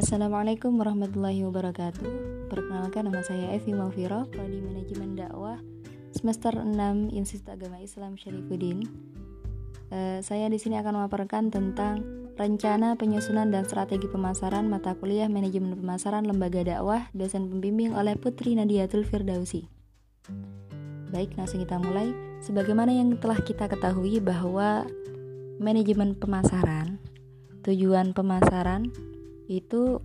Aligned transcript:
Assalamualaikum 0.00 0.80
warahmatullahi 0.80 1.44
wabarakatuh. 1.44 2.08
Perkenalkan 2.48 3.12
nama 3.12 3.20
saya 3.20 3.52
Evi 3.52 3.76
Malviro, 3.76 4.24
prodi 4.32 4.56
manajemen 4.64 5.12
dakwah 5.12 5.60
semester 6.16 6.56
6 6.56 7.12
Institut 7.12 7.52
Agama 7.52 7.84
Islam 7.84 8.16
Syarifuddin. 8.16 8.88
Uh, 9.92 10.24
saya 10.24 10.48
di 10.48 10.56
sini 10.56 10.80
akan 10.80 11.04
memaparkan 11.04 11.52
tentang 11.52 12.00
rencana 12.40 12.96
penyusunan 12.96 13.52
dan 13.52 13.68
strategi 13.68 14.08
pemasaran 14.08 14.72
mata 14.72 14.96
kuliah 14.96 15.28
manajemen 15.28 15.76
pemasaran 15.76 16.24
lembaga 16.24 16.64
dakwah 16.64 17.12
dosen 17.12 17.52
pembimbing 17.52 17.92
oleh 17.92 18.16
Putri 18.16 18.56
Nadiatul 18.56 19.04
Firdausi. 19.04 19.68
Baik, 21.12 21.36
langsung 21.36 21.60
kita 21.60 21.76
mulai. 21.76 22.08
Sebagaimana 22.40 22.96
yang 22.96 23.20
telah 23.20 23.36
kita 23.44 23.68
ketahui 23.68 24.16
bahwa 24.24 24.88
manajemen 25.60 26.16
pemasaran 26.16 26.96
Tujuan 27.60 28.16
pemasaran 28.16 28.88
itu 29.50 29.98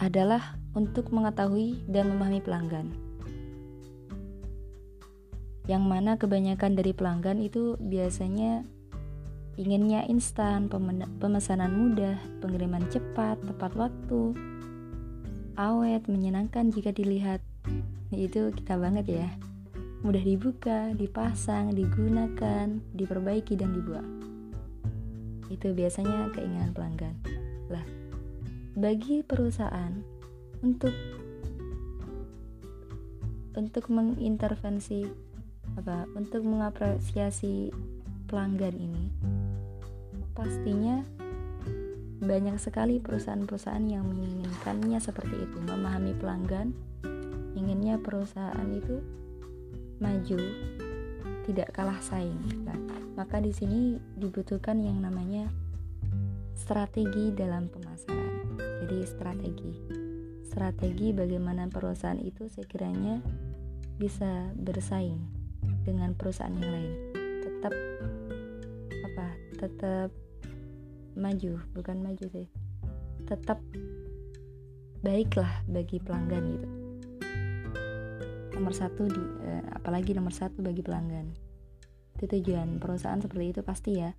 adalah 0.00 0.56
untuk 0.72 1.12
mengetahui 1.12 1.84
dan 1.84 2.08
memahami 2.08 2.40
pelanggan. 2.40 2.88
Yang 5.68 5.84
mana 5.84 6.16
kebanyakan 6.16 6.72
dari 6.80 6.96
pelanggan 6.96 7.44
itu 7.44 7.76
biasanya 7.76 8.64
inginnya 9.60 10.08
instan, 10.08 10.72
pemesanan 11.20 11.76
mudah, 11.76 12.16
pengiriman 12.40 12.88
cepat, 12.88 13.36
tepat 13.44 13.76
waktu, 13.76 14.32
awet, 15.60 16.08
menyenangkan 16.08 16.72
jika 16.72 16.96
dilihat. 16.96 17.44
Itu 18.08 18.56
kita 18.56 18.80
banget 18.80 19.04
ya. 19.12 19.28
Mudah 20.00 20.24
dibuka, 20.24 20.96
dipasang, 20.96 21.76
digunakan, 21.76 22.80
diperbaiki 22.96 23.58
dan 23.60 23.76
dibuang 23.76 24.18
itu 25.48 25.72
biasanya 25.72 26.28
keinginan 26.36 26.76
pelanggan 26.76 27.14
bagi 28.78 29.26
perusahaan 29.26 29.90
untuk 30.62 30.94
untuk 33.58 33.84
mengintervensi 33.90 35.02
apa 35.74 36.06
untuk 36.14 36.46
mengapresiasi 36.46 37.74
pelanggan 38.30 38.78
ini 38.78 39.04
pastinya 40.30 41.02
banyak 42.22 42.54
sekali 42.62 43.02
perusahaan-perusahaan 43.02 43.82
yang 43.90 44.06
menginginkannya 44.06 45.02
seperti 45.02 45.34
itu 45.42 45.58
memahami 45.58 46.14
pelanggan 46.14 46.70
inginnya 47.58 47.98
perusahaan 47.98 48.70
itu 48.70 49.02
maju 49.98 50.38
tidak 51.48 51.72
kalah 51.74 51.98
saing. 51.98 52.38
Nah, 52.62 52.76
maka 53.16 53.40
di 53.40 53.50
sini 53.50 53.96
dibutuhkan 54.14 54.78
yang 54.84 55.00
namanya 55.00 55.48
strategi 56.54 57.32
dalam 57.32 57.72
pemasaran. 57.72 58.37
Jadi 58.88 59.04
strategi. 59.04 59.72
Strategi 60.48 61.12
bagaimana 61.12 61.68
perusahaan 61.68 62.16
itu 62.16 62.48
sekiranya 62.48 63.20
bisa 64.00 64.48
bersaing 64.56 65.20
dengan 65.84 66.16
perusahaan 66.16 66.56
yang 66.56 66.72
lain. 66.72 66.92
Tetap 67.44 67.74
apa? 69.04 69.28
Tetap 69.60 70.08
maju, 71.20 71.60
bukan 71.76 72.00
maju 72.00 72.24
sih. 72.32 72.48
Tetap 73.28 73.60
baiklah 75.04 75.52
bagi 75.68 76.00
pelanggan 76.00 76.44
gitu 76.56 76.68
nomor 78.58 78.74
satu 78.74 79.06
di 79.06 79.22
eh, 79.46 79.62
apalagi 79.70 80.10
nomor 80.10 80.34
satu 80.34 80.58
bagi 80.58 80.82
pelanggan 80.82 81.30
itu 82.18 82.26
tujuan 82.26 82.82
perusahaan 82.82 83.22
seperti 83.22 83.54
itu 83.54 83.60
pasti 83.62 84.02
ya 84.02 84.10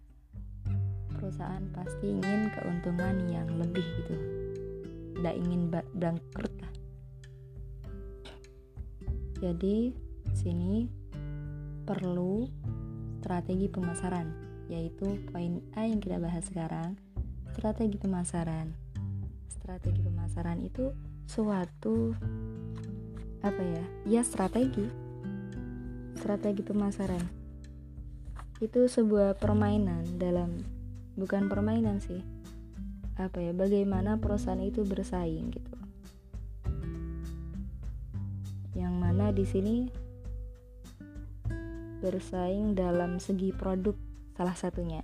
perusahaan 1.19 1.67
pasti 1.75 2.15
ingin 2.15 2.47
keuntungan 2.55 3.27
yang 3.27 3.51
lebih 3.59 3.83
gitu 3.83 4.38
tidak 5.19 5.35
ingin 5.35 5.61
bangkrut 5.71 6.53
lah 6.63 6.73
jadi 9.43 9.91
sini 10.31 10.87
perlu 11.83 12.47
strategi 13.19 13.67
pemasaran 13.67 14.27
yaitu 14.71 15.19
poin 15.29 15.59
A 15.75 15.83
yang 15.83 15.99
kita 15.99 16.21
bahas 16.21 16.45
sekarang 16.47 16.95
strategi 17.59 17.99
pemasaran. 17.99 18.71
Strategi 19.51 19.99
pemasaran 19.99 20.63
itu 20.63 20.95
suatu 21.27 22.15
apa 23.43 23.59
ya? 23.59 23.83
Ya 24.07 24.21
strategi. 24.23 24.87
Strategi 26.15 26.63
pemasaran. 26.63 27.19
Itu 28.63 28.87
sebuah 28.87 29.35
permainan 29.35 30.07
dalam 30.15 30.63
bukan 31.19 31.51
permainan 31.51 31.99
sih 31.99 32.23
apa 33.19 33.43
ya 33.43 33.51
bagaimana 33.51 34.15
perusahaan 34.15 34.59
itu 34.63 34.87
bersaing 34.87 35.51
gitu 35.51 35.75
yang 38.79 38.95
mana 38.95 39.35
di 39.35 39.43
sini 39.43 39.91
bersaing 41.99 42.79
dalam 42.79 43.19
segi 43.19 43.51
produk 43.51 43.93
salah 44.39 44.55
satunya 44.55 45.03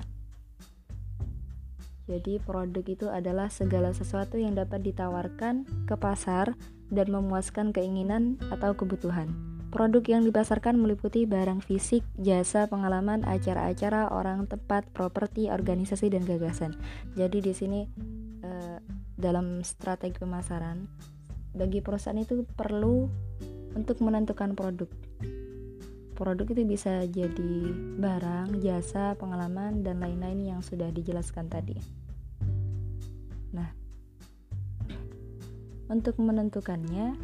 jadi 2.05 2.37
produk 2.37 2.85
itu 2.85 3.09
adalah 3.09 3.49
segala 3.49 3.89
sesuatu 3.89 4.37
yang 4.37 4.53
dapat 4.53 4.85
ditawarkan 4.85 5.65
ke 5.89 5.95
pasar 5.97 6.53
dan 6.93 7.09
memuaskan 7.09 7.73
keinginan 7.73 8.37
atau 8.53 8.77
kebutuhan. 8.77 9.54
Produk 9.75 10.07
yang 10.07 10.23
dipasarkan 10.23 10.79
meliputi 10.79 11.27
barang 11.27 11.59
fisik, 11.59 11.99
jasa, 12.15 12.63
pengalaman, 12.71 13.27
acara-acara, 13.27 14.07
orang, 14.07 14.47
tempat, 14.47 14.87
properti, 14.95 15.51
organisasi, 15.51 16.15
dan 16.15 16.23
gagasan. 16.23 16.79
Jadi 17.19 17.43
di 17.43 17.51
sini 17.51 17.83
eh, 18.39 18.79
dalam 19.19 19.67
strategi 19.67 20.15
pemasaran, 20.15 20.87
bagi 21.51 21.83
perusahaan 21.83 22.15
itu 22.15 22.47
perlu 22.47 23.03
untuk 23.75 23.99
menentukan 23.99 24.55
produk. 24.55 24.87
Produk 26.15 26.47
itu 26.55 26.63
bisa 26.63 27.03
jadi 27.11 27.55
barang, 27.99 28.63
jasa, 28.63 29.19
pengalaman, 29.19 29.83
dan 29.83 29.99
lain-lain 29.99 30.55
yang 30.55 30.61
sudah 30.63 30.87
dijelaskan 30.87 31.51
tadi. 31.51 31.75
Nah, 33.51 33.67
untuk 35.91 36.15
menentukannya 36.23 37.19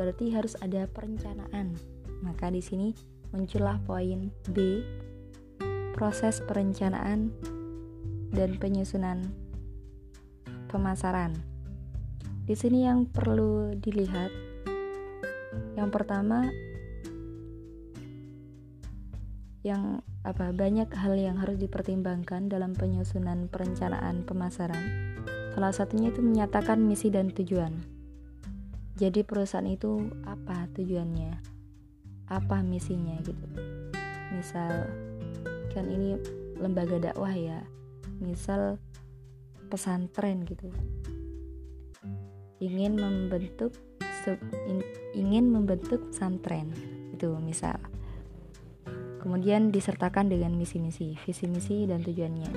berarti 0.00 0.32
harus 0.32 0.56
ada 0.64 0.88
perencanaan. 0.88 1.76
Maka 2.24 2.48
di 2.48 2.64
sini 2.64 2.96
muncullah 3.36 3.76
poin 3.84 4.32
B, 4.48 4.80
proses 5.92 6.40
perencanaan 6.48 7.28
dan 8.32 8.56
penyusunan 8.56 9.28
pemasaran. 10.72 11.36
Di 12.48 12.56
sini 12.56 12.88
yang 12.88 13.04
perlu 13.04 13.76
dilihat 13.76 14.32
yang 15.76 15.92
pertama 15.92 16.48
yang 19.60 20.00
apa 20.24 20.56
banyak 20.56 20.88
hal 20.96 21.20
yang 21.20 21.36
harus 21.36 21.60
dipertimbangkan 21.60 22.48
dalam 22.48 22.72
penyusunan 22.72 23.52
perencanaan 23.52 24.24
pemasaran 24.24 25.10
Salah 25.50 25.74
satunya 25.74 26.14
itu 26.14 26.22
menyatakan 26.22 26.78
misi 26.78 27.10
dan 27.10 27.34
tujuan. 27.34 27.99
Jadi 29.00 29.24
perusahaan 29.24 29.64
itu 29.64 30.12
apa 30.28 30.68
tujuannya? 30.76 31.32
Apa 32.28 32.60
misinya 32.60 33.16
gitu. 33.24 33.48
Misal 34.36 34.92
kan 35.72 35.88
ini 35.88 36.20
lembaga 36.60 37.00
dakwah 37.00 37.32
ya. 37.32 37.64
Misal 38.20 38.76
pesantren 39.72 40.44
gitu. 40.44 40.68
Ingin 42.60 43.00
membentuk 43.00 43.72
sub, 44.20 44.36
in, 44.68 44.84
ingin 45.16 45.48
membentuk 45.48 46.12
pesantren 46.12 46.68
itu 47.16 47.32
misal. 47.40 47.80
Kemudian 49.24 49.72
disertakan 49.72 50.28
dengan 50.28 50.52
misi-misi, 50.60 51.16
visi 51.24 51.48
misi 51.48 51.88
dan 51.88 52.04
tujuannya. 52.04 52.52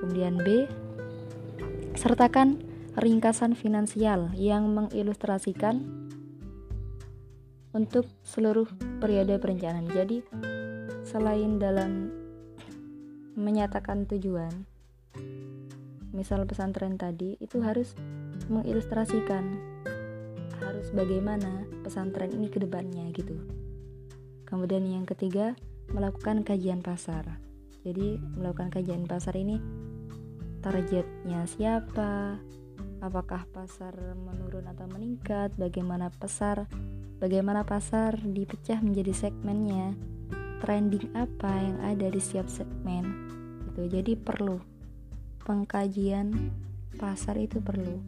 Kemudian 0.00 0.40
B 0.40 0.64
sertakan 2.00 2.75
ringkasan 2.96 3.52
finansial 3.52 4.32
yang 4.32 4.72
mengilustrasikan 4.72 5.84
untuk 7.76 8.08
seluruh 8.24 8.64
periode 9.04 9.36
perencanaan. 9.36 9.84
Jadi, 9.92 10.24
selain 11.04 11.60
dalam 11.60 12.08
menyatakan 13.36 14.08
tujuan, 14.08 14.64
misal 16.16 16.48
pesantren 16.48 16.96
tadi 16.96 17.36
itu 17.36 17.60
harus 17.60 17.92
mengilustrasikan 18.48 19.76
harus 20.56 20.88
bagaimana 20.96 21.68
pesantren 21.84 22.32
ini 22.32 22.48
ke 22.48 22.64
depannya 22.64 23.12
gitu. 23.12 23.36
Kemudian 24.48 24.88
yang 24.88 25.04
ketiga, 25.04 25.52
melakukan 25.92 26.48
kajian 26.48 26.80
pasar. 26.80 27.28
Jadi, 27.84 28.16
melakukan 28.40 28.72
kajian 28.72 29.04
pasar 29.04 29.36
ini 29.36 29.60
targetnya 30.64 31.44
siapa, 31.44 32.40
apakah 33.06 33.46
pasar 33.54 33.94
menurun 34.18 34.66
atau 34.66 34.90
meningkat, 34.90 35.54
bagaimana 35.54 36.10
pasar, 36.10 36.66
bagaimana 37.22 37.62
pasar 37.62 38.18
dipecah 38.18 38.82
menjadi 38.82 39.14
segmennya, 39.14 39.94
trending 40.58 41.06
apa 41.14 41.50
yang 41.54 41.78
ada 41.86 42.06
di 42.10 42.18
setiap 42.18 42.50
segmen. 42.50 43.06
Gitu. 43.70 43.86
Jadi 43.86 44.12
perlu 44.18 44.58
pengkajian 45.46 46.34
pasar 46.98 47.38
itu 47.38 47.62
perlu. 47.62 48.02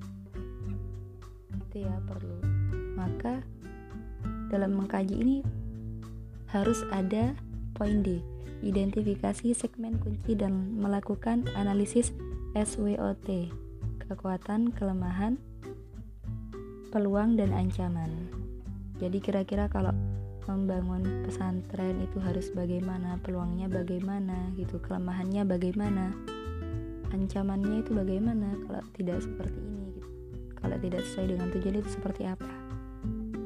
Itu 1.54 1.76
ya 1.78 1.96
perlu. 2.02 2.42
Maka 2.98 3.46
dalam 4.50 4.74
mengkaji 4.74 5.14
ini 5.14 5.36
harus 6.50 6.82
ada 6.90 7.38
poin 7.78 8.02
D 8.02 8.18
identifikasi 8.58 9.54
segmen 9.54 10.02
kunci 10.02 10.34
dan 10.34 10.74
melakukan 10.74 11.46
analisis 11.54 12.10
SWOT 12.58 13.67
kekuatan, 14.08 14.72
kelemahan, 14.72 15.36
peluang 16.88 17.36
dan 17.36 17.52
ancaman. 17.52 18.32
Jadi 18.98 19.20
kira-kira 19.20 19.68
kalau 19.68 19.92
membangun 20.48 21.28
pesantren 21.28 22.00
itu 22.00 22.16
harus 22.24 22.48
bagaimana, 22.56 23.20
peluangnya 23.20 23.68
bagaimana 23.68 24.48
gitu, 24.56 24.80
kelemahannya 24.80 25.44
bagaimana, 25.44 26.16
ancamannya 27.12 27.84
itu 27.84 27.92
bagaimana 27.92 28.56
kalau 28.64 28.82
tidak 28.96 29.20
seperti 29.20 29.60
ini 29.60 29.84
gitu. 30.00 30.08
Kalau 30.56 30.76
tidak 30.80 31.02
sesuai 31.04 31.26
dengan 31.36 31.48
tujuan 31.52 31.76
itu 31.84 31.90
seperti 31.92 32.22
apa? 32.24 32.52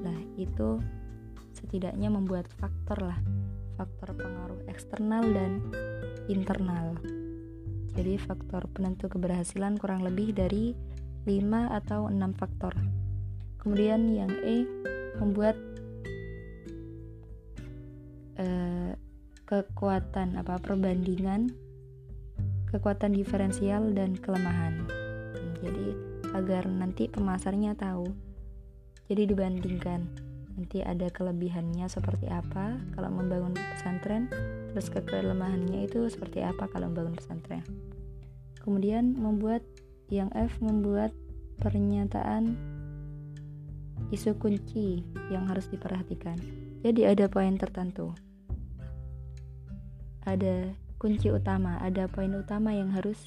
Nah, 0.06 0.18
itu 0.38 0.78
setidaknya 1.58 2.08
membuat 2.08 2.46
faktor 2.56 3.02
lah, 3.02 3.18
faktor 3.74 4.14
pengaruh 4.14 4.62
eksternal 4.70 5.26
dan 5.34 5.58
internal. 6.30 6.96
Jadi 7.92 8.16
faktor 8.16 8.64
penentu 8.72 9.12
keberhasilan 9.12 9.76
kurang 9.76 10.00
lebih 10.00 10.32
dari 10.32 10.72
5 11.28 11.78
atau 11.78 12.08
6 12.08 12.18
faktor. 12.40 12.72
Kemudian 13.60 14.10
yang 14.10 14.32
E 14.42 14.64
membuat 15.20 15.54
eh, 18.40 18.96
kekuatan 19.44 20.40
apa 20.40 20.56
perbandingan 20.58 21.52
kekuatan 22.72 23.12
diferensial 23.12 23.92
dan 23.92 24.16
kelemahan. 24.16 24.88
Jadi 25.60 25.92
agar 26.32 26.64
nanti 26.64 27.12
pemasarnya 27.12 27.76
tahu. 27.76 28.08
Jadi 29.12 29.28
dibandingkan 29.28 30.00
nanti 30.56 30.80
ada 30.80 31.08
kelebihannya 31.12 31.84
seperti 31.88 32.28
apa 32.32 32.80
kalau 32.96 33.08
membangun 33.12 33.56
pesantren 33.56 34.28
terus 34.72 34.88
kelemahannya 34.88 35.84
itu 35.84 36.08
seperti 36.08 36.40
apa 36.40 36.68
kalau 36.72 36.88
membangun 36.88 37.16
pesantren? 37.16 37.64
Kemudian 38.60 39.12
membuat 39.14 39.60
yang 40.08 40.32
F 40.32 40.60
membuat 40.60 41.12
pernyataan 41.60 42.56
isu 44.12 44.36
kunci 44.36 45.04
yang 45.32 45.48
harus 45.48 45.68
diperhatikan. 45.72 46.36
Jadi 46.84 47.08
ada 47.08 47.28
poin 47.28 47.56
tertentu. 47.56 48.12
Ada 50.22 50.72
kunci 51.02 51.34
utama 51.34 51.82
ada 51.82 52.06
poin 52.06 52.30
utama 52.30 52.70
yang 52.70 52.92
harus 52.94 53.18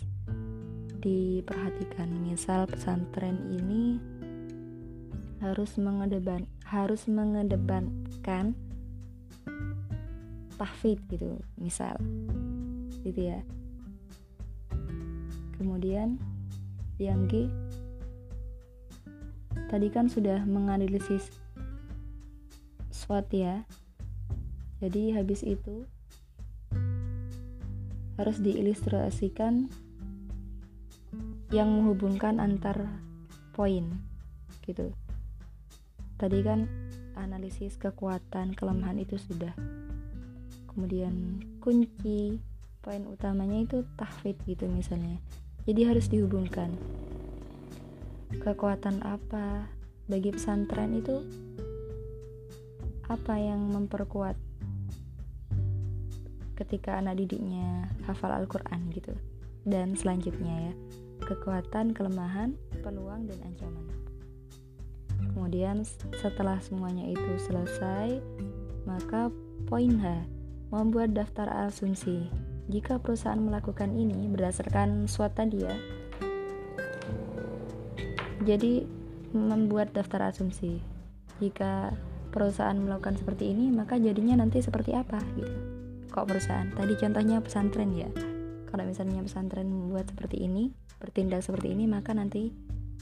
diperhatikan. 1.03 2.07
Misal 2.23 2.69
pesantren 2.71 3.35
ini 3.51 3.99
harus 5.43 5.75
mengedepan 5.75 6.47
harus 6.65 7.05
mengedepankan 7.05 8.55
tahfid 10.55 10.99
gitu 11.11 11.39
misal. 11.59 11.95
Gitu 13.03 13.31
ya. 13.31 13.39
Kemudian 15.55 16.19
yang 16.99 17.27
G 17.27 17.51
tadi 19.67 19.87
kan 19.91 20.07
sudah 20.07 20.43
menganalisis 20.47 21.31
SWOT 22.91 23.27
ya. 23.35 23.67
Jadi 24.79 25.15
habis 25.15 25.43
itu 25.43 25.87
harus 28.15 28.39
diilustrasikan 28.39 29.67
yang 31.51 31.69
menghubungkan 31.71 32.39
antar 32.39 32.87
poin 33.51 33.91
gitu. 34.63 34.91
Tadi 36.15 36.39
kan 36.43 36.67
analisis 37.19 37.75
kekuatan 37.75 38.55
kelemahan 38.55 38.99
itu 38.99 39.19
sudah 39.19 39.51
kemudian 40.75 41.39
kunci 41.63 42.43
poin 42.83 43.01
utamanya 43.07 43.63
itu 43.63 43.87
tahfid 43.95 44.35
gitu 44.45 44.67
misalnya. 44.67 45.17
Jadi 45.65 45.81
harus 45.87 46.05
dihubungkan. 46.11 46.75
Kekuatan 48.43 49.01
apa 49.01 49.71
bagi 50.05 50.29
pesantren 50.29 50.99
itu 50.99 51.23
apa 53.09 53.39
yang 53.39 53.71
memperkuat 53.71 54.37
ketika 56.59 56.99
anak 57.01 57.17
didiknya 57.23 57.89
hafal 58.05 58.29
Al-Quran 58.35 58.91
gitu. 58.93 59.15
Dan 59.65 59.97
selanjutnya 59.97 60.69
ya 60.69 60.73
kekuatan, 61.25 61.97
kelemahan, 61.97 62.53
peluang, 62.85 63.25
dan 63.25 63.39
ancaman. 63.41 63.85
Kemudian 65.33 65.81
setelah 66.21 66.61
semuanya 66.61 67.09
itu 67.09 67.31
selesai 67.49 68.21
maka 68.85 69.33
poin 69.65 69.97
H 69.97 70.34
membuat 70.73 71.13
daftar 71.13 71.69
asumsi. 71.69 72.29
Jika 72.65 72.97
perusahaan 72.97 73.37
melakukan 73.37 73.93
ini 73.93 74.25
berdasarkan 74.25 75.05
SWOT 75.05 75.31
tadi 75.37 75.57
ya. 75.61 75.75
Jadi 78.45 78.85
membuat 79.33 79.93
daftar 79.93 80.33
asumsi. 80.33 80.81
Jika 81.37 81.93
perusahaan 82.33 82.77
melakukan 82.77 83.19
seperti 83.19 83.53
ini, 83.53 83.69
maka 83.69 84.01
jadinya 84.01 84.41
nanti 84.41 84.63
seperti 84.63 84.97
apa 84.97 85.21
gitu. 85.37 85.55
Kok 86.09 86.25
perusahaan? 86.25 86.69
Tadi 86.73 86.93
contohnya 86.95 87.37
pesantren 87.43 87.91
ya. 87.93 88.09
Kalau 88.71 88.83
misalnya 88.87 89.21
pesantren 89.21 89.67
membuat 89.67 90.09
seperti 90.09 90.47
ini, 90.47 90.71
bertindak 90.97 91.45
seperti 91.45 91.75
ini, 91.75 91.85
maka 91.85 92.15
nanti 92.15 92.51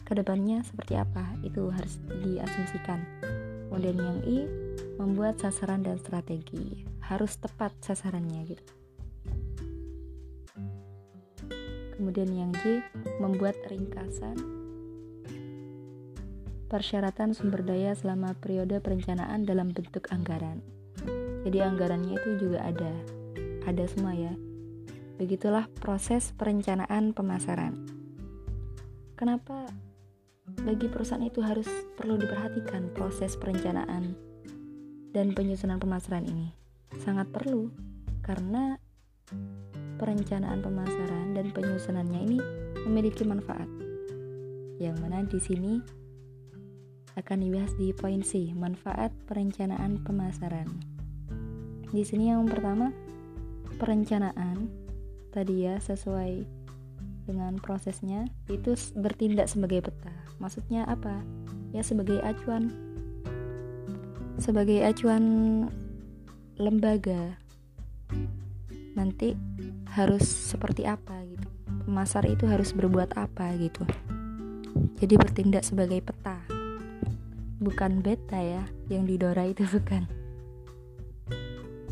ke 0.04 0.14
depannya 0.14 0.62
seperti 0.66 1.00
apa? 1.00 1.34
Itu 1.46 1.72
harus 1.72 1.98
diasumsikan. 2.22 3.00
Kemudian 3.70 3.98
yang 3.98 4.20
I, 4.28 4.38
membuat 5.02 5.42
sasaran 5.42 5.82
dan 5.82 5.98
strategi 5.98 6.93
harus 7.12 7.36
tepat 7.36 7.76
sasarannya 7.84 8.56
gitu. 8.56 8.74
Kemudian 11.94 12.32
yang 12.32 12.52
J 12.64 12.84
membuat 13.22 13.60
ringkasan 13.70 14.36
persyaratan 16.72 17.38
sumber 17.38 17.62
daya 17.62 17.94
selama 17.94 18.34
periode 18.34 18.82
perencanaan 18.82 19.46
dalam 19.46 19.70
bentuk 19.70 20.10
anggaran. 20.10 20.64
Jadi 21.46 21.60
anggarannya 21.62 22.18
itu 22.18 22.30
juga 22.50 22.66
ada 22.66 22.92
ada 23.70 23.84
semua 23.86 24.18
ya. 24.18 24.34
Begitulah 25.22 25.70
proses 25.78 26.34
perencanaan 26.34 27.14
pemasaran. 27.14 27.78
Kenapa 29.14 29.70
bagi 30.66 30.90
perusahaan 30.90 31.22
itu 31.22 31.46
harus 31.46 31.70
perlu 31.94 32.18
diperhatikan 32.18 32.90
proses 32.98 33.38
perencanaan 33.38 34.18
dan 35.14 35.32
penyusunan 35.38 35.78
pemasaran 35.78 36.26
ini 36.26 36.63
sangat 37.02 37.32
perlu 37.34 37.74
karena 38.22 38.78
perencanaan 39.98 40.60
pemasaran 40.62 41.34
dan 41.34 41.50
penyusunannya 41.56 42.20
ini 42.28 42.40
memiliki 42.86 43.24
manfaat. 43.24 43.70
Yang 44.78 44.96
mana 45.00 45.24
di 45.24 45.40
sini 45.40 45.74
akan 47.14 47.38
dibahas 47.46 47.74
di 47.78 47.94
poin 47.94 48.26
C, 48.26 48.52
manfaat 48.58 49.14
perencanaan 49.30 50.02
pemasaran. 50.02 50.68
Di 51.94 52.02
sini 52.02 52.34
yang 52.34 52.50
pertama, 52.50 52.90
perencanaan 53.78 54.66
tadi 55.30 55.70
ya 55.70 55.78
sesuai 55.78 56.46
dengan 57.30 57.56
prosesnya 57.62 58.28
itu 58.50 58.74
bertindak 58.98 59.48
sebagai 59.48 59.86
peta. 59.86 60.14
Maksudnya 60.42 60.90
apa? 60.90 61.22
Ya 61.72 61.86
sebagai 61.86 62.20
acuan 62.22 62.74
sebagai 64.42 64.82
acuan 64.82 65.24
lembaga. 66.58 67.38
Nanti 68.94 69.34
harus 69.90 70.26
seperti 70.26 70.86
apa 70.86 71.26
gitu. 71.26 71.50
Pemasar 71.86 72.26
itu 72.30 72.46
harus 72.46 72.74
berbuat 72.78 73.18
apa 73.18 73.58
gitu. 73.58 73.86
Jadi 75.02 75.18
bertindak 75.18 75.66
sebagai 75.66 75.98
peta. 76.02 76.38
Bukan 77.58 78.06
beta 78.06 78.38
ya 78.38 78.64
yang 78.90 79.06
didora 79.10 79.46
itu 79.50 79.66
bukan. 79.74 80.06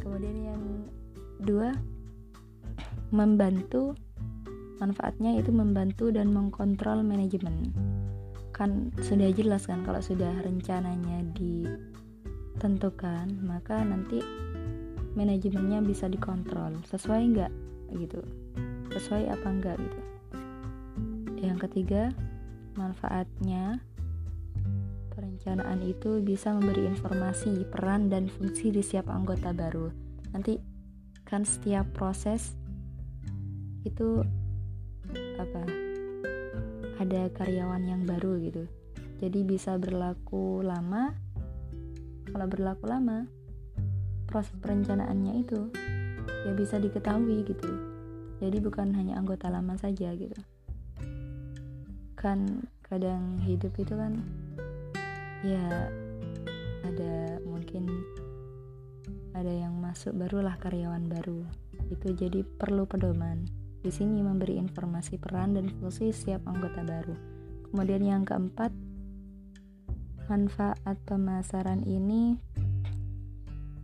Kemudian 0.01 0.37
yang 0.45 0.61
dua 1.41 1.73
membantu 3.09 3.97
manfaatnya 4.81 5.37
itu 5.37 5.53
membantu 5.53 6.09
dan 6.13 6.33
mengkontrol 6.33 7.03
manajemen. 7.05 7.73
Kan 8.53 8.91
sudah 9.01 9.31
jelas 9.33 9.65
kan 9.65 9.83
kalau 9.85 10.01
sudah 10.01 10.33
rencananya 10.41 11.21
ditentukan 11.37 13.29
maka 13.45 13.81
nanti 13.81 14.21
manajemennya 15.15 15.83
bisa 15.83 16.07
dikontrol. 16.07 16.79
Sesuai 16.87 17.21
nggak? 17.35 17.51
Gitu. 17.95 18.21
Sesuai 18.91 19.31
apa 19.31 19.47
enggak 19.47 19.77
gitu. 19.79 19.99
Yang 21.41 21.57
ketiga 21.67 22.13
manfaatnya 22.77 23.81
perencanaan 25.11 25.83
itu 25.83 26.23
bisa 26.23 26.55
memberi 26.55 26.87
informasi 26.87 27.67
peran 27.67 28.07
dan 28.07 28.31
fungsi 28.31 28.71
di 28.71 28.79
setiap 28.79 29.11
anggota 29.11 29.51
baru. 29.51 29.91
Nanti 30.31 30.55
kan 31.27 31.43
setiap 31.43 31.89
proses 31.91 32.55
itu 33.83 34.23
apa? 35.35 35.63
Ada 37.01 37.33
karyawan 37.33 37.83
yang 37.89 38.05
baru 38.05 38.37
gitu. 38.39 38.63
Jadi 39.19 39.41
bisa 39.43 39.75
berlaku 39.75 40.61
lama. 40.61 41.11
Kalau 42.31 42.47
berlaku 42.47 42.85
lama 42.87 43.40
proses 44.31 44.55
perencanaannya 44.63 45.43
itu 45.43 45.67
ya 46.47 46.55
bisa 46.55 46.79
diketahui 46.79 47.43
gitu. 47.43 47.71
Jadi 48.41 48.57
bukan 48.63 48.95
hanya 48.95 49.19
anggota 49.19 49.51
lama 49.51 49.77
saja 49.77 50.15
gitu. 50.15 50.39
Kan 52.15 52.65
kadang 52.87 53.37
hidup 53.43 53.75
itu 53.77 53.93
kan 53.93 54.23
ya 55.43 55.91
ada 56.87 57.37
mungkin 57.43 57.85
ada 59.35 59.51
yang 59.51 59.77
masuk 59.77 60.15
barulah 60.15 60.55
karyawan 60.57 61.05
baru. 61.11 61.43
Itu 61.91 62.15
jadi 62.15 62.47
perlu 62.47 62.87
pedoman. 62.87 63.45
Di 63.81 63.89
sini 63.89 64.21
memberi 64.21 64.61
informasi 64.61 65.17
peran 65.17 65.57
dan 65.57 65.67
fungsi 65.67 66.13
setiap 66.13 66.45
anggota 66.45 66.85
baru. 66.85 67.17
Kemudian 67.69 68.05
yang 68.05 68.23
keempat 68.23 68.69
manfaat 70.29 70.97
pemasaran 71.09 71.83
ini 71.83 72.37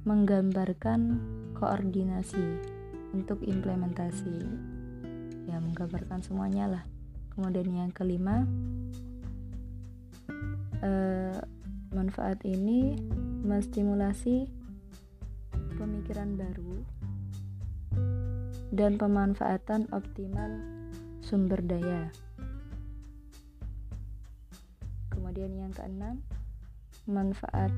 menggambarkan 0.08 1.20
koordinasi 1.60 2.64
untuk 3.12 3.44
implementasi. 3.44 4.40
Ya 5.52 5.60
menggambarkan 5.60 6.24
semuanya 6.24 6.80
lah. 6.80 6.84
Kemudian 7.36 7.68
yang 7.76 7.92
kelima 7.92 8.48
eh, 10.80 11.38
manfaat 11.92 12.40
ini 12.48 12.96
menstimulasi 13.44 14.48
pemikiran 15.76 16.40
baru 16.40 16.76
dan 18.72 18.96
pemanfaatan 18.96 19.92
optimal 19.92 20.64
sumber 21.20 21.60
daya. 21.60 22.08
Kemudian 25.12 25.52
yang 25.52 25.76
keenam 25.76 26.24
manfaat 27.08 27.72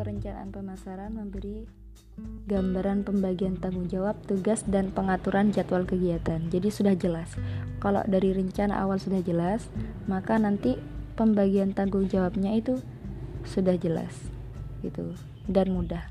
perencanaan 0.00 0.48
pemasaran 0.48 1.12
memberi 1.12 1.68
gambaran 2.48 3.04
pembagian 3.04 3.60
tanggung 3.60 3.88
jawab, 3.92 4.16
tugas, 4.24 4.64
dan 4.64 4.88
pengaturan 4.96 5.52
jadwal 5.52 5.84
kegiatan. 5.84 6.40
Jadi 6.48 6.68
sudah 6.72 6.96
jelas. 6.96 7.36
Kalau 7.84 8.00
dari 8.08 8.32
rencana 8.32 8.80
awal 8.80 8.96
sudah 8.96 9.20
jelas, 9.20 9.68
maka 10.08 10.40
nanti 10.40 10.80
pembagian 11.20 11.76
tanggung 11.76 12.08
jawabnya 12.08 12.56
itu 12.56 12.80
sudah 13.44 13.76
jelas. 13.76 14.12
Gitu 14.80 15.12
dan 15.50 15.74
mudah. 15.74 16.04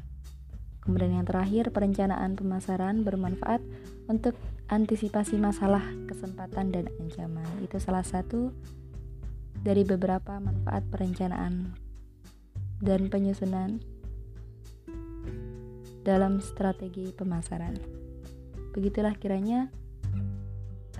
Kemudian 0.83 1.21
yang 1.21 1.27
terakhir, 1.27 1.71
perencanaan 1.71 2.35
pemasaran 2.35 3.07
bermanfaat 3.07 3.63
untuk 4.11 4.33
antisipasi 4.71 5.37
masalah, 5.39 5.83
kesempatan, 6.09 6.75
dan 6.75 6.85
ancaman. 6.99 7.45
Itu 7.63 7.77
salah 7.77 8.03
satu 8.03 8.51
dari 9.59 9.83
beberapa 9.83 10.39
manfaat 10.39 10.87
perencanaan 10.87 11.75
dan 12.79 13.11
penyusunan 13.11 13.83
dalam 16.03 16.39
strategi 16.39 17.11
pemasaran. 17.11 17.75
Begitulah 18.71 19.13
kiranya 19.19 19.67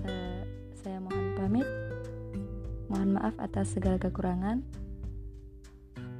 uh, 0.04 0.42
saya 0.76 1.00
mohon 1.00 1.34
pamit. 1.34 1.68
Mohon 2.90 3.18
maaf 3.18 3.34
atas 3.40 3.74
segala 3.74 3.96
kekurangan. 3.96 4.62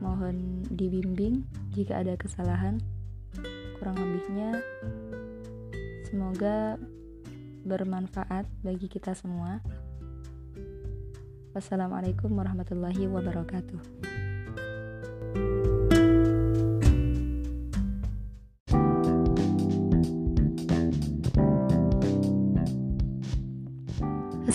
Mohon 0.00 0.64
dibimbing 0.72 1.44
jika 1.76 2.00
ada 2.00 2.16
kesalahan. 2.16 2.80
Kurang 3.76 3.96
lebihnya 4.00 4.60
semoga 6.08 6.80
bermanfaat 7.62 8.48
bagi 8.64 8.88
kita 8.88 9.12
semua. 9.14 9.60
Wassalamualaikum 11.54 12.30
warahmatullahi 12.30 13.10
wabarakatuh. 13.10 14.09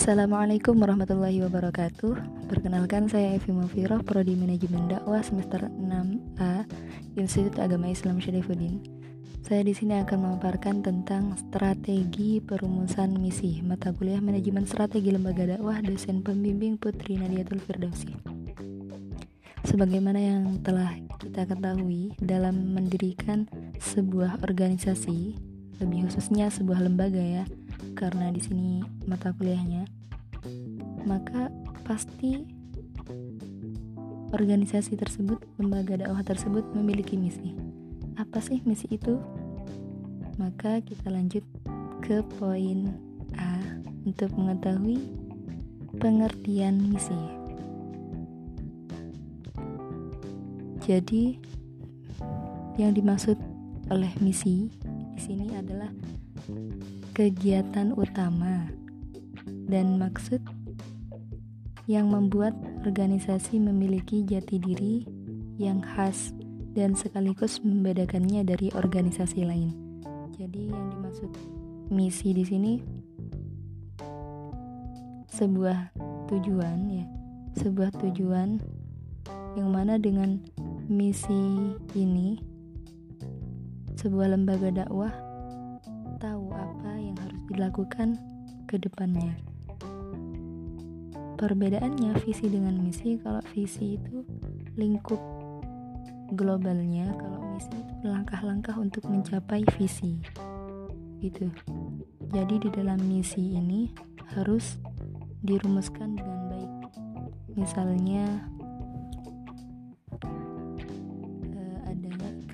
Assalamualaikum 0.06 0.78
warahmatullahi 0.78 1.42
wabarakatuh. 1.42 2.46
Perkenalkan 2.46 3.10
saya 3.10 3.34
Evi 3.34 3.50
Mafiroh 3.50 4.06
Prodi 4.06 4.38
Manajemen 4.38 4.86
Dakwah 4.86 5.18
semester 5.18 5.66
6A 5.66 6.62
Institut 7.18 7.58
Agama 7.58 7.90
Islam 7.90 8.22
Syarifuddin. 8.22 8.86
Saya 9.42 9.66
di 9.66 9.74
sini 9.74 9.98
akan 9.98 10.18
memaparkan 10.22 10.86
tentang 10.86 11.34
strategi 11.34 12.38
perumusan 12.38 13.18
misi 13.18 13.58
Mata 13.66 13.90
kuliah 13.90 14.22
Manajemen 14.22 14.70
Strategi 14.70 15.10
Lembaga 15.10 15.42
Dakwah 15.42 15.82
Dosen 15.82 16.22
Pembimbing 16.22 16.78
Putri 16.78 17.18
Nadiatul 17.18 17.58
Firdausi 17.58 18.35
Sebagaimana 19.66 20.18
yang 20.22 20.62
telah 20.62 20.94
kita 21.18 21.44
ketahui 21.44 22.14
dalam 22.22 22.72
mendirikan 22.72 23.50
sebuah 23.82 24.40
organisasi 24.46 25.34
Lebih 25.76 26.08
khususnya 26.08 26.48
sebuah 26.48 26.80
lembaga 26.80 27.20
ya 27.20 27.44
karena 27.92 28.32
di 28.32 28.40
sini 28.40 28.80
mata 29.04 29.36
kuliahnya 29.36 29.84
maka 31.06 31.52
pasti 31.86 32.42
organisasi 34.34 34.98
tersebut, 34.98 35.38
lembaga 35.56 35.96
dakwah 35.96 36.20
tersebut 36.26 36.66
memiliki 36.74 37.14
misi. 37.14 37.54
Apa 38.18 38.42
sih 38.42 38.58
misi 38.66 38.90
itu? 38.90 39.22
Maka 40.36 40.82
kita 40.82 41.08
lanjut 41.08 41.46
ke 42.02 42.20
poin 42.36 42.90
A 43.38 43.62
untuk 44.04 44.34
mengetahui 44.34 44.98
pengertian 45.96 46.90
misi. 46.90 47.35
Jadi 50.86 51.34
yang 52.78 52.94
dimaksud 52.94 53.34
oleh 53.90 54.12
misi 54.22 54.70
di 55.18 55.20
sini 55.20 55.50
adalah 55.58 55.90
kegiatan 57.10 57.90
utama 57.90 58.70
dan 59.66 59.98
maksud 59.98 60.38
yang 61.90 62.06
membuat 62.06 62.54
organisasi 62.86 63.58
memiliki 63.58 64.22
jati 64.22 64.62
diri 64.62 65.02
yang 65.58 65.82
khas 65.82 66.30
dan 66.70 66.94
sekaligus 66.94 67.58
membedakannya 67.66 68.46
dari 68.46 68.70
organisasi 68.70 69.42
lain. 69.42 69.74
Jadi 70.38 70.70
yang 70.70 70.86
dimaksud 70.94 71.34
misi 71.90 72.30
di 72.30 72.46
sini 72.46 72.72
sebuah 75.34 75.90
tujuan 76.30 76.78
ya, 76.94 77.06
sebuah 77.58 77.90
tujuan 78.06 78.62
yang 79.56 79.72
mana 79.72 79.96
dengan 79.96 80.36
misi 80.86 81.74
ini 81.98 82.38
sebuah 83.98 84.38
lembaga 84.38 84.70
dakwah 84.70 85.10
tahu 86.22 86.54
apa 86.54 86.90
yang 86.94 87.18
harus 87.18 87.42
dilakukan 87.50 88.08
ke 88.70 88.78
depannya. 88.78 89.34
Perbedaannya 91.36 92.14
visi 92.22 92.46
dengan 92.46 92.78
misi 92.78 93.18
kalau 93.18 93.42
visi 93.50 93.98
itu 93.98 94.22
lingkup 94.78 95.18
globalnya 96.38 97.10
kalau 97.18 97.42
misi 97.50 97.74
itu 97.74 97.94
langkah-langkah 98.06 98.78
untuk 98.78 99.10
mencapai 99.10 99.66
visi 99.74 100.22
gitu. 101.18 101.50
Jadi 102.30 102.62
di 102.62 102.70
dalam 102.70 103.02
misi 103.02 103.58
ini 103.58 103.90
harus 104.38 104.78
dirumuskan 105.42 106.14
dengan 106.14 106.40
baik. 106.46 106.72
Misalnya 107.58 108.54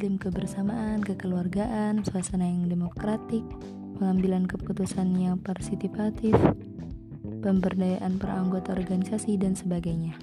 iklim 0.02 0.18
kebersamaan 0.18 0.98
kekeluargaan 0.98 2.02
suasana 2.02 2.42
yang 2.42 2.66
demokratik 2.66 3.46
pengambilan 3.94 4.50
keputusan 4.50 5.14
yang 5.14 5.38
partisipatif 5.38 6.34
pemberdayaan 7.38 8.18
per 8.18 8.34
anggota 8.34 8.74
organisasi, 8.74 9.38
dan 9.38 9.54
sebagainya. 9.54 10.18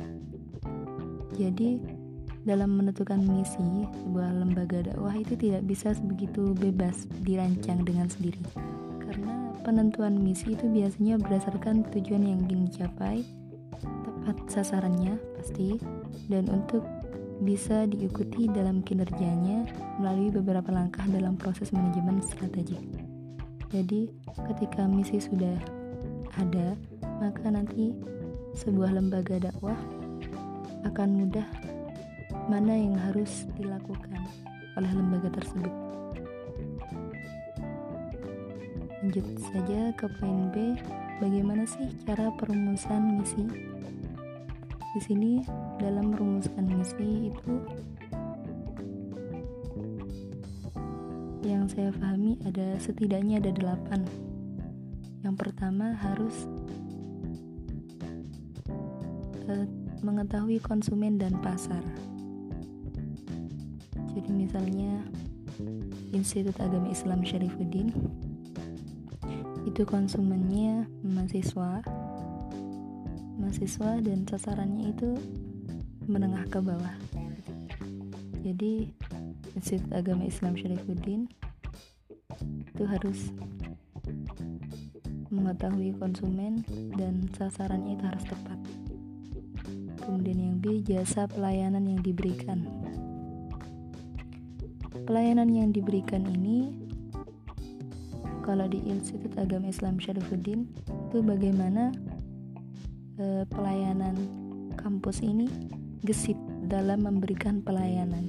Jadi, 1.31 1.79
dalam 2.43 2.75
menentukan 2.75 3.23
misi, 3.23 3.87
sebuah 4.03 4.43
lembaga 4.43 4.83
dakwah 4.83 5.15
itu 5.15 5.39
tidak 5.39 5.63
bisa 5.63 5.95
begitu 6.03 6.51
bebas 6.59 7.07
dirancang 7.23 7.87
dengan 7.87 8.11
sendiri. 8.11 8.43
Karena 8.99 9.55
penentuan 9.63 10.19
misi 10.19 10.59
itu 10.59 10.67
biasanya 10.67 11.23
berdasarkan 11.23 11.87
tujuan 11.95 12.27
yang 12.27 12.43
ingin 12.51 12.67
dicapai, 12.67 13.23
tepat 13.79 14.43
sasarannya 14.51 15.15
pasti, 15.39 15.79
dan 16.27 16.51
untuk 16.51 16.83
bisa 17.39 17.87
diikuti 17.87 18.51
dalam 18.51 18.83
kinerjanya 18.83 19.63
melalui 19.95 20.27
beberapa 20.31 20.69
langkah 20.75 21.07
dalam 21.07 21.39
proses 21.39 21.71
manajemen 21.71 22.19
strategik. 22.19 22.83
Jadi, 23.71 24.11
ketika 24.51 24.83
misi 24.89 25.23
sudah 25.23 25.55
ada, 26.35 26.75
maka 27.23 27.47
nanti 27.47 27.95
sebuah 28.59 28.91
lembaga 28.91 29.39
dakwah 29.39 29.77
akan 30.83 31.09
mudah 31.25 31.47
mana 32.49 32.73
yang 32.73 32.97
harus 32.97 33.45
dilakukan 33.55 34.25
oleh 34.75 34.91
lembaga 34.91 35.29
tersebut. 35.37 35.73
Lanjut 38.99 39.27
saja 39.47 39.95
ke 39.95 40.11
poin 40.19 40.51
B, 40.51 40.75
bagaimana 41.23 41.63
sih 41.63 41.87
cara 42.03 42.33
perumusan 42.35 43.21
misi 43.21 43.47
di 44.97 45.01
sini 45.05 45.33
dalam 45.79 46.11
merumuskan 46.11 46.67
misi 46.67 47.31
itu 47.31 47.53
yang 51.47 51.65
saya 51.71 51.89
pahami 51.95 52.35
ada 52.43 52.75
setidaknya 52.77 53.39
ada 53.39 53.51
delapan. 53.55 54.03
Yang 55.23 55.35
pertama 55.39 55.95
harus 55.97 56.45
uh, 59.47 59.65
mengetahui 60.03 60.59
konsumen 60.59 61.17
dan 61.17 61.33
pasar. 61.39 61.81
Jadi 64.13 64.29
misalnya 64.35 65.03
Institut 66.11 66.55
Agama 66.59 66.91
Islam 66.91 67.23
Syarifuddin 67.23 67.91
itu 69.63 69.81
konsumennya 69.87 70.87
mahasiswa. 71.01 71.83
Mahasiswa 73.39 74.03
dan 74.03 74.27
sasarannya 74.27 74.91
itu 74.91 75.15
menengah 76.09 76.41
ke 76.49 76.57
bawah. 76.57 76.97
Jadi 78.41 78.89
Institut 79.53 79.93
Agama 79.93 80.25
Islam 80.25 80.57
Syarifuddin 80.57 81.29
itu 82.41 82.83
harus 82.89 83.29
mengetahui 85.29 85.93
konsumen 86.01 86.65
dan 86.97 87.29
sasarannya 87.37 87.93
itu 87.93 88.03
harus 88.09 88.25
tepat. 88.25 88.59
Kemudian 90.01 90.39
yang 90.41 90.55
B 90.57 90.81
jasa 90.81 91.29
pelayanan 91.29 91.85
yang 91.85 92.01
diberikan. 92.01 92.65
Pelayanan 95.05 95.53
yang 95.53 95.69
diberikan 95.69 96.25
ini 96.25 96.73
kalau 98.41 98.65
di 98.65 98.81
Institut 98.89 99.37
Agama 99.37 99.69
Islam 99.69 100.01
Syarifuddin 100.01 100.65
itu 100.89 101.21
bagaimana 101.21 101.93
eh, 103.21 103.45
pelayanan 103.45 104.17
kampus 104.73 105.21
ini 105.21 105.77
gesit 106.03 106.39
dalam 106.65 107.03
memberikan 107.03 107.59
pelayanan. 107.59 108.23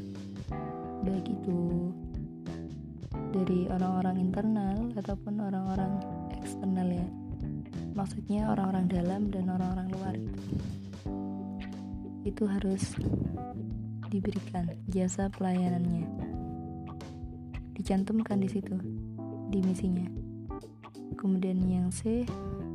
Baik 1.06 1.30
itu 1.30 1.90
dari 3.30 3.70
orang-orang 3.70 4.18
internal 4.18 4.90
ataupun 4.98 5.38
orang-orang 5.38 6.02
eksternal 6.34 6.88
ya. 6.90 7.06
Maksudnya 7.94 8.50
orang-orang 8.50 8.86
dalam 8.90 9.22
dan 9.30 9.44
orang-orang 9.48 9.88
luar. 9.94 10.14
Itu 10.18 10.44
itu 12.20 12.44
harus 12.44 12.96
diberikan 14.12 14.68
jasa 14.90 15.32
pelayanannya. 15.32 16.04
Dicantumkan 17.78 18.44
di 18.44 18.48
situ 18.50 18.76
di 19.48 19.62
misinya. 19.64 20.04
Kemudian 21.16 21.60
yang 21.64 21.88
C 21.92 22.24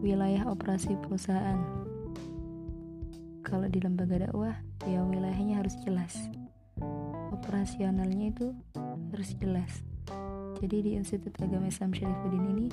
wilayah 0.01 0.49
operasi 0.49 0.97
perusahaan 1.01 1.84
kalau 3.45 3.69
di 3.69 3.77
lembaga 3.77 4.25
dakwah 4.25 4.57
ya 4.89 5.05
wilayahnya 5.05 5.61
harus 5.61 5.77
jelas. 5.85 6.17
Operasionalnya 7.29 8.33
itu 8.33 8.57
harus 9.13 9.37
jelas. 9.37 9.85
Jadi 10.57 10.77
di 10.81 10.91
Institut 10.97 11.37
Agama 11.37 11.69
Islam 11.69 11.93
Syarifuddin 11.93 12.45
ini 12.57 12.67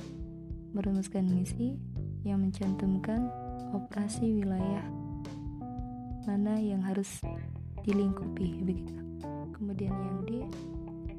merumuskan 0.73 1.29
misi 1.29 1.77
yang 2.25 2.41
mencantumkan 2.41 3.29
operasi 3.77 4.33
wilayah 4.33 4.83
mana 6.25 6.57
yang 6.57 6.81
harus 6.81 7.21
dilingkupi 7.85 8.65
begitu. 8.65 8.97
Kemudian 9.53 9.93
yang 9.93 10.19
di 10.25 10.41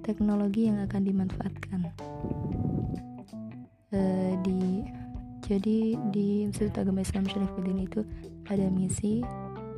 teknologi 0.02 0.66
yang 0.66 0.82
akan 0.82 1.02
dimanfaatkan. 1.06 1.82
E, 3.94 4.02
di 4.42 4.82
jadi 5.44 6.00
di 6.10 6.48
Institut 6.48 6.80
Agama 6.80 7.04
Islam 7.04 7.28
Syarifuddin 7.28 7.84
itu 7.84 8.02
ada 8.48 8.68
misi 8.72 9.22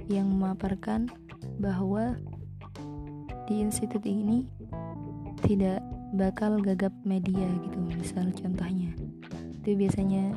yang 0.10 0.30
memaparkan 0.30 1.10
bahwa 1.58 2.18
di 3.46 3.62
institut 3.62 4.02
ini 4.06 4.46
tidak 5.46 5.82
bakal 6.18 6.58
gagap 6.62 6.94
media 7.06 7.46
gitu 7.66 7.78
misal 7.82 8.30
contohnya. 8.34 8.94
Itu 9.62 9.78
biasanya 9.78 10.34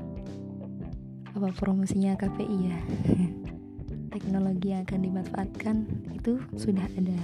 apa 1.33 1.49
promosinya 1.57 2.17
KPI 2.17 2.59
ya. 2.69 2.79
Teknologi 4.15 4.75
yang 4.75 4.83
akan 4.89 5.01
dimanfaatkan 5.05 5.77
itu 6.19 6.43
sudah 6.59 6.85
ada 6.99 7.19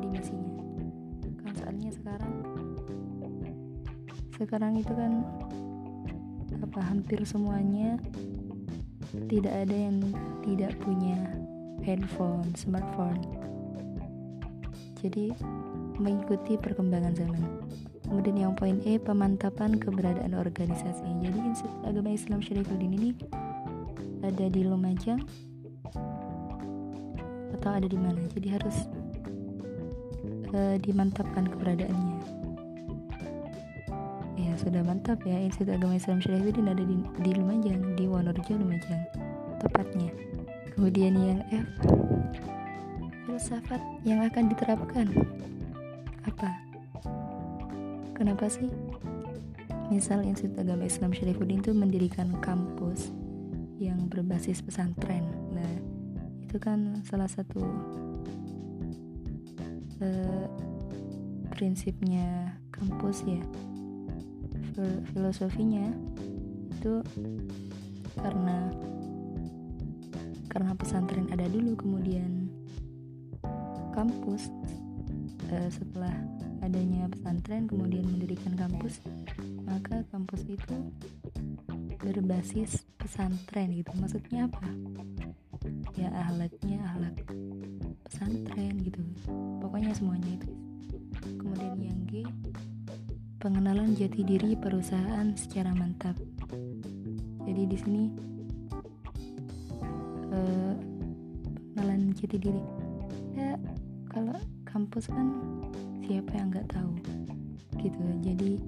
di 0.00 0.06
misinya 0.10 0.58
kan 1.44 1.52
soalnya 1.54 1.90
sekarang 1.92 2.34
sekarang 4.34 4.72
itu 4.80 4.92
kan 4.96 5.12
apa 6.64 6.80
hampir 6.82 7.20
semuanya 7.22 8.00
tidak 9.30 9.54
ada 9.54 9.76
yang 9.76 10.00
tidak 10.42 10.74
punya 10.82 11.14
handphone, 11.84 12.48
smartphone. 12.56 13.20
Jadi 15.04 15.36
mengikuti 16.00 16.56
perkembangan 16.56 17.12
zaman. 17.12 17.44
Kemudian 18.04 18.36
yang 18.36 18.52
poin 18.56 18.80
E 18.84 18.96
pemantapan 18.96 19.76
keberadaan 19.76 20.32
organisasi. 20.36 21.04
Jadi 21.24 21.38
Institut 21.44 21.80
Agama 21.84 22.10
Islam 22.12 22.40
Syarifuddin 22.40 22.92
ini 22.96 23.10
ada 24.24 24.48
di 24.48 24.64
Lumajang 24.64 25.20
atau 27.60 27.70
ada 27.70 27.84
di 27.84 27.96
mana. 28.00 28.20
Jadi 28.32 28.48
harus 28.48 28.76
uh, 30.52 30.76
dimantapkan 30.80 31.48
keberadaannya. 31.48 32.18
Ya 34.40 34.52
sudah 34.60 34.84
mantap 34.84 35.20
ya 35.24 35.36
Institut 35.40 35.76
Agama 35.76 35.96
Islam 35.96 36.20
Syarifuddin 36.20 36.68
ada 36.68 36.80
di, 36.80 36.96
di 37.24 37.30
Lumajang, 37.36 37.96
di 37.96 38.04
Wonorejo 38.08 38.56
Lumajang 38.56 39.04
tepatnya. 39.64 40.33
Kemudian 40.74 41.14
yang 41.14 41.40
F, 41.54 41.68
filsafat 43.24 43.78
yang 44.02 44.26
akan 44.26 44.50
diterapkan. 44.50 45.06
Apa? 46.26 46.50
Kenapa 48.18 48.50
sih? 48.50 48.66
Misal 49.86 50.26
Institut 50.26 50.66
Agama 50.66 50.86
Islam 50.86 51.14
Syarifuddin 51.14 51.62
itu 51.62 51.70
mendirikan 51.70 52.34
kampus 52.42 53.14
yang 53.78 54.10
berbasis 54.10 54.62
pesantren. 54.62 55.26
Nah, 55.54 55.72
itu 56.42 56.56
kan 56.58 56.98
salah 57.06 57.28
satu 57.30 57.62
uh, 60.02 60.46
prinsipnya 61.54 62.58
kampus 62.74 63.22
ya. 63.22 63.42
Filosofinya 65.14 65.86
itu 66.74 66.98
karena 68.18 68.74
karena 70.54 70.72
pesantren 70.78 71.26
ada 71.34 71.50
dulu 71.50 71.74
kemudian 71.74 72.46
kampus 73.90 74.48
uh, 75.50 75.68
setelah 75.68 76.14
adanya 76.62 77.10
pesantren 77.10 77.66
kemudian 77.66 78.06
mendirikan 78.06 78.54
kampus 78.54 79.02
maka 79.66 80.06
kampus 80.14 80.46
itu 80.46 80.76
berbasis 82.04 82.84
pesantren 83.00 83.72
gitu. 83.72 83.88
Maksudnya 83.96 84.44
apa? 84.52 84.68
Ya 85.96 86.12
ahlaknya 86.12 86.84
ahlak 86.84 87.16
pesantren 88.04 88.76
gitu. 88.84 89.00
Pokoknya 89.64 89.96
semuanya 89.96 90.36
itu. 90.36 90.50
Kemudian 91.40 91.80
yang 91.80 92.00
G 92.04 92.12
pengenalan 93.40 93.96
jati 93.96 94.20
diri 94.24 94.52
perusahaan 94.52 95.32
secara 95.32 95.72
mantap. 95.72 96.16
Jadi 97.44 97.62
di 97.68 97.76
sini 97.80 98.04
jati 102.16 102.36
diri. 102.38 102.62
Ya 103.34 103.58
kalau 104.10 104.38
kampus 104.66 105.10
kan 105.10 105.34
siapa 106.04 106.30
yang 106.34 106.50
nggak 106.54 106.70
tahu 106.70 106.92
gitu. 107.80 108.02
Jadi 108.24 108.62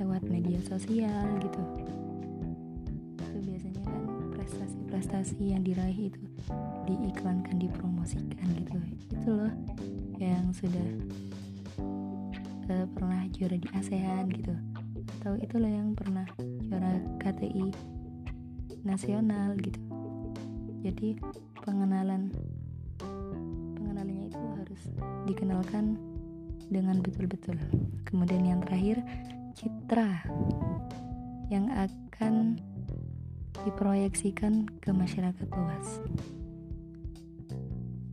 lewat 0.00 0.24
media 0.28 0.60
sosial 0.64 1.26
gitu. 1.42 1.60
Itu 3.20 3.36
biasanya 3.44 3.82
kan 3.84 4.02
prestasi-prestasi 4.36 5.40
yang 5.40 5.62
diraih 5.66 6.08
itu 6.12 6.22
diiklankan 6.88 7.56
dipromosikan 7.60 8.48
gitu. 8.56 8.78
Itu 9.12 9.28
loh 9.36 9.52
yang 10.20 10.52
sudah 10.56 10.88
uh, 12.70 12.86
pernah 12.96 13.26
juara 13.32 13.56
di 13.56 13.68
ASEAN 13.76 14.32
gitu. 14.32 14.54
Atau 15.20 15.36
itulah 15.36 15.68
yang 15.68 15.92
pernah 15.92 16.24
juara 16.64 16.96
KTI 17.20 17.68
nasional 18.84 19.52
gitu. 19.60 19.80
Jadi 20.80 21.20
pengenalan 21.60 22.32
dikenalkan 25.26 25.98
dengan 26.70 27.02
betul-betul. 27.02 27.58
Kemudian 28.06 28.46
yang 28.46 28.60
terakhir 28.62 29.02
citra 29.58 30.24
yang 31.50 31.66
akan 31.74 32.56
diproyeksikan 33.66 34.64
ke 34.78 34.94
masyarakat 34.94 35.48
luas. 35.50 35.88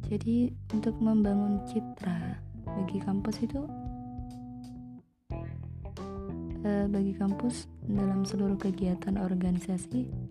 Jadi 0.07 0.55
untuk 0.73 0.97
membangun 1.03 1.61
citra 1.67 2.39
bagi 2.63 2.99
kampus 3.03 3.37
itu 3.43 3.61
eh, 6.63 6.87
bagi 6.87 7.13
kampus 7.15 7.67
dalam 7.87 8.23
seluruh 8.23 8.55
kegiatan 8.55 9.19
organisasi 9.19 10.26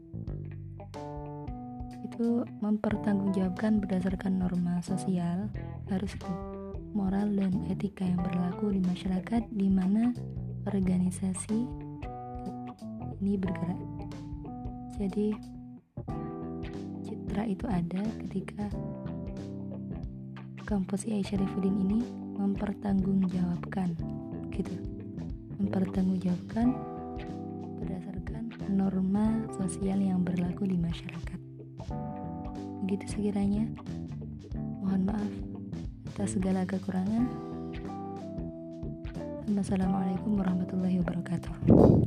itu 2.17 2.49
mempertanggungjawabkan 2.65 3.77
berdasarkan 3.85 4.41
norma 4.41 4.81
sosial 4.81 5.53
harus 5.93 6.17
moral 6.97 7.29
dan 7.29 7.53
etika 7.69 8.09
yang 8.09 8.17
berlaku 8.25 8.73
di 8.73 8.81
masyarakat 8.81 9.45
di 9.53 9.69
mana 9.69 10.17
organisasi 10.65 11.69
ini 13.21 13.37
bergerak. 13.37 13.77
Jadi 14.97 15.37
citra 17.05 17.45
itu 17.53 17.69
ada 17.69 18.01
ketika 18.25 18.65
kampus 20.65 21.05
IAI 21.05 21.21
Syarifuddin 21.21 21.77
ini 21.85 22.01
mempertanggungjawabkan 22.41 23.93
gitu 24.57 24.73
mempertanggungjawabkan 25.61 26.73
berdasarkan 27.77 28.57
norma 28.73 29.45
sosial 29.53 30.01
yang 30.01 30.25
berlaku 30.25 30.65
di 30.65 30.81
masyarakat 30.81 31.36
begitu 32.87 33.19
sekiranya. 33.19 33.67
Mohon 34.79 35.03
maaf 35.11 35.33
atas 36.15 36.39
segala 36.39 36.63
kekurangan. 36.63 37.27
Wassalamualaikum 39.51 40.39
warahmatullahi 40.39 41.03
wabarakatuh 41.03 42.06